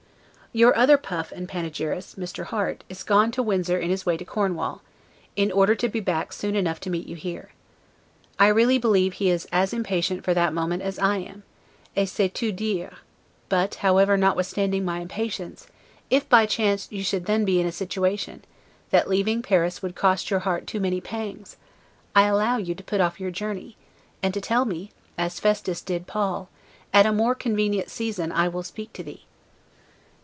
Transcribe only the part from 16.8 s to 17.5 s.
you should then